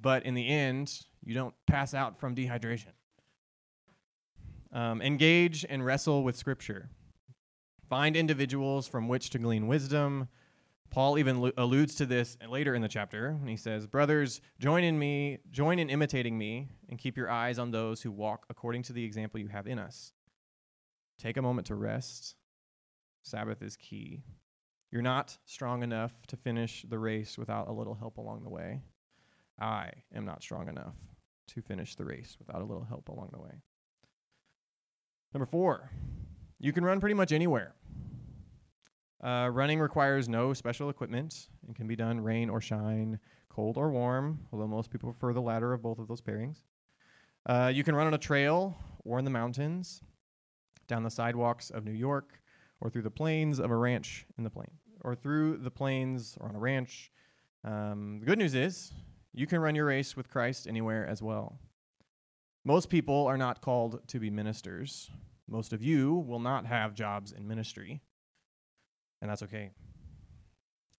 [0.00, 2.92] but in the end, you don't pass out from dehydration.
[4.72, 6.88] Um, engage and wrestle with Scripture.
[7.88, 10.28] Find individuals from which to glean wisdom.
[10.90, 14.82] Paul even lo- alludes to this later in the chapter when he says, "Brothers, join
[14.82, 18.82] in me, join in imitating me, and keep your eyes on those who walk according
[18.84, 20.12] to the example you have in us."
[21.22, 22.34] Take a moment to rest.
[23.22, 24.24] Sabbath is key.
[24.90, 28.82] You're not strong enough to finish the race without a little help along the way.
[29.60, 30.96] I am not strong enough
[31.54, 33.52] to finish the race without a little help along the way.
[35.32, 35.92] Number four,
[36.58, 37.76] you can run pretty much anywhere.
[39.22, 43.92] Uh, running requires no special equipment and can be done rain or shine, cold or
[43.92, 46.64] warm, although most people prefer the latter of both of those pairings.
[47.46, 50.00] Uh, you can run on a trail or in the mountains
[50.92, 52.38] down the sidewalks of New York,
[52.82, 56.50] or through the plains of a ranch in the plain, or through the plains or
[56.50, 57.10] on a ranch.
[57.64, 58.92] Um, the good news is
[59.32, 61.58] you can run your race with Christ anywhere as well.
[62.66, 65.10] Most people are not called to be ministers.
[65.48, 68.02] Most of you will not have jobs in ministry,
[69.22, 69.70] and that's okay.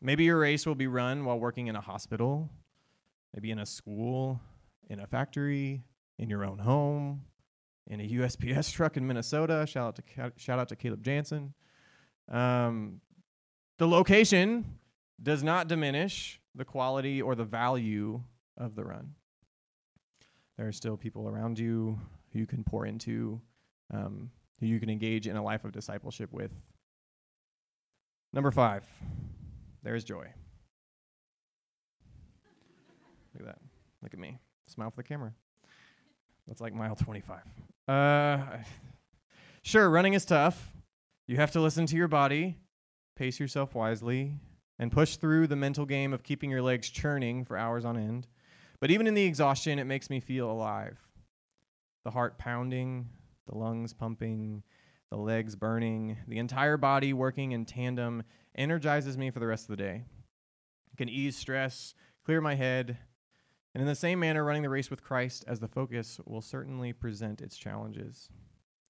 [0.02, 2.50] Maybe your race will be run while working in a hospital,
[3.36, 4.42] maybe in a school,
[4.90, 5.84] in a factory,
[6.18, 7.22] in your own home,
[7.88, 9.66] in a USPS truck in Minnesota.
[9.68, 11.54] Shout out to shout out to Caleb Jansen.
[12.30, 13.02] Um,
[13.78, 14.80] the location
[15.22, 18.22] does not diminish the quality or the value
[18.58, 19.16] of the run.
[20.58, 22.00] There are still people around you
[22.32, 23.42] who you can pour into,
[23.92, 26.52] um, who you can engage in a life of discipleship with.
[28.32, 28.84] Number five,
[29.84, 30.28] there is joy.
[33.34, 33.60] Look at that.
[34.02, 34.38] Look at me.
[34.68, 35.34] Smile for the camera.
[36.48, 37.40] That's like mile 25.
[37.88, 38.58] Uh,
[39.62, 40.72] sure, running is tough.
[41.28, 42.58] You have to listen to your body,
[43.16, 44.34] pace yourself wisely,
[44.80, 48.28] and push through the mental game of keeping your legs churning for hours on end.
[48.80, 51.00] But even in the exhaustion, it makes me feel alive.
[52.04, 53.08] The heart pounding,
[53.48, 54.64] the lungs pumping,
[55.10, 58.24] the legs burning, the entire body working in tandem
[58.56, 60.04] energizes me for the rest of the day.
[60.92, 61.94] It can ease stress,
[62.26, 62.98] clear my head,
[63.74, 66.94] and in the same manner, running the race with Christ as the focus will certainly
[66.94, 68.30] present its challenges.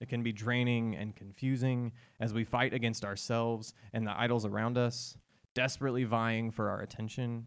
[0.01, 4.77] It can be draining and confusing as we fight against ourselves and the idols around
[4.77, 5.17] us,
[5.53, 7.45] desperately vying for our attention.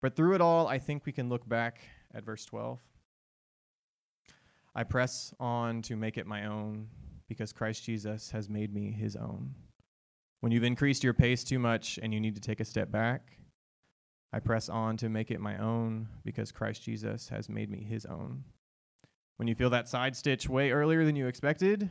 [0.00, 1.80] But through it all, I think we can look back
[2.14, 2.78] at verse 12.
[4.76, 6.86] I press on to make it my own
[7.28, 9.52] because Christ Jesus has made me his own.
[10.40, 13.38] When you've increased your pace too much and you need to take a step back,
[14.32, 18.04] I press on to make it my own because Christ Jesus has made me his
[18.04, 18.44] own.
[19.36, 21.88] When you feel that side stitch way earlier than you expected,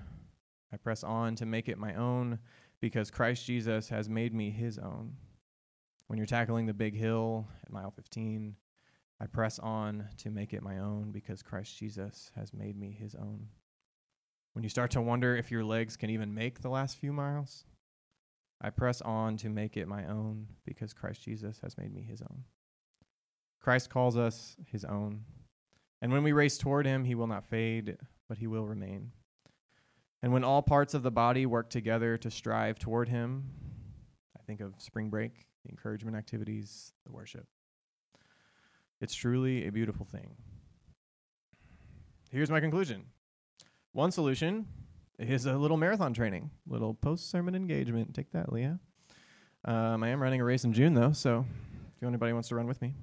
[0.71, 2.39] I press on to make it my own
[2.81, 5.15] because Christ Jesus has made me his own.
[6.07, 8.55] When you're tackling the big hill at mile 15,
[9.19, 13.15] I press on to make it my own because Christ Jesus has made me his
[13.15, 13.47] own.
[14.53, 17.63] When you start to wonder if your legs can even make the last few miles,
[18.61, 22.21] I press on to make it my own because Christ Jesus has made me his
[22.21, 22.43] own.
[23.59, 25.25] Christ calls us his own.
[26.01, 27.97] And when we race toward him, he will not fade,
[28.27, 29.11] but he will remain.
[30.23, 33.43] And when all parts of the body work together to strive toward him,
[34.35, 37.45] I think of spring break, the encouragement activities, the worship.
[38.99, 40.35] It's truly a beautiful thing.
[42.31, 43.05] Here's my conclusion
[43.93, 44.67] one solution
[45.19, 48.13] is a little marathon training, little post sermon engagement.
[48.13, 48.79] Take that, Leah.
[49.65, 51.45] Um, I am running a race in June though, so
[51.97, 52.93] if anybody wants to run with me.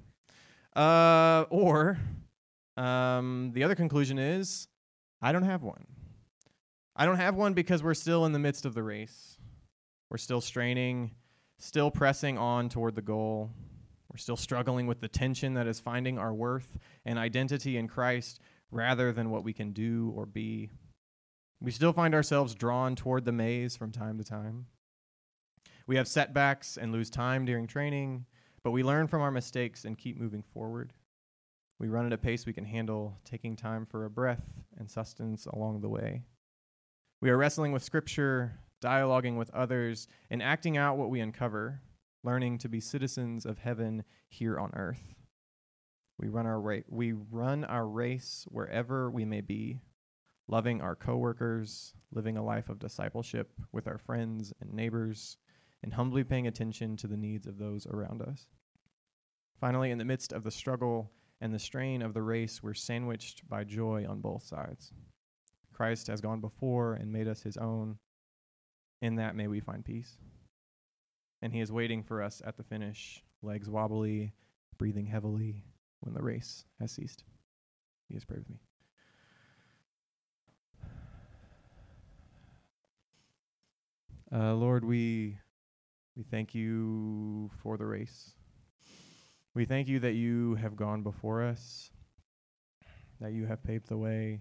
[0.76, 1.98] Uh, or
[2.76, 4.68] um, the other conclusion is
[5.20, 5.86] I don't have one.
[6.96, 9.36] I don't have one because we're still in the midst of the race.
[10.10, 11.10] We're still straining,
[11.58, 13.50] still pressing on toward the goal.
[14.12, 18.38] We're still struggling with the tension that is finding our worth and identity in Christ
[18.70, 20.70] rather than what we can do or be
[21.60, 24.66] We still find ourselves drawn toward the maze from time to time.
[25.86, 28.26] We have setbacks and lose time during training,
[28.62, 30.92] but we learn from our mistakes and keep moving forward.
[31.78, 34.44] We run at a pace we can handle, taking time for a breath
[34.78, 36.22] and sustenance along the way.
[37.20, 41.80] We are wrestling with Scripture, dialoguing with others, and acting out what we uncover,
[42.22, 45.14] learning to be citizens of heaven here on earth.
[46.18, 49.80] We run our ra- we run our race wherever we may be,
[50.48, 55.36] loving our coworkers, living a life of discipleship with our friends and neighbors,
[55.82, 58.48] and humbly paying attention to the needs of those around us.
[59.60, 63.48] Finally, in the midst of the struggle and the strain of the race, we're sandwiched
[63.48, 64.92] by joy on both sides.
[65.72, 67.98] Christ has gone before and made us his own.
[69.02, 70.16] In that, may we find peace.
[71.42, 74.32] And he is waiting for us at the finish, legs wobbly,
[74.78, 75.64] breathing heavily,
[76.00, 77.24] when the race has ceased.
[78.12, 78.60] Has prayed with me.
[84.34, 85.38] Uh, Lord, we
[86.16, 88.34] we thank you for the race.
[89.54, 91.92] We thank you that you have gone before us,
[93.20, 94.40] that you have paved the way,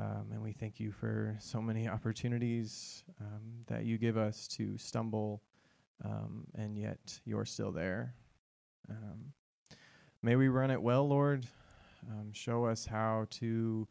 [0.00, 4.76] um, and we thank you for so many opportunities um, that you give us to
[4.78, 5.42] stumble,
[6.04, 8.16] um, and yet you're still there.
[8.90, 9.32] Um,
[10.22, 11.46] may we run it well, Lord.
[12.10, 13.86] Um, show us how to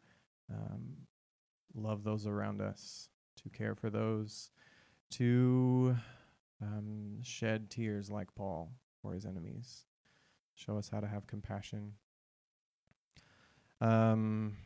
[0.52, 0.96] um,
[1.74, 3.08] love those around us,
[3.42, 4.50] to care for those,
[5.18, 5.96] to
[7.22, 9.84] shed tears like Paul for his enemies.
[10.54, 11.92] Show us how to have compassion.
[13.80, 14.56] Um,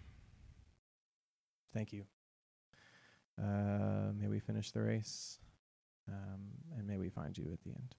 [1.72, 2.04] thank you.
[3.40, 5.38] Uh, may we finish the race,
[6.08, 6.40] um,
[6.76, 7.94] and may we find you at the end.